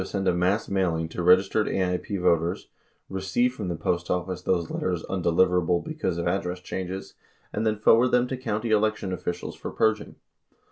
[0.03, 2.69] 204 send a mass mailing to registered AIP voters,
[3.07, 7.13] receive from the Post Office those letters undeliverable because of address changes,
[7.53, 10.15] and then forward them to county election officials for purging.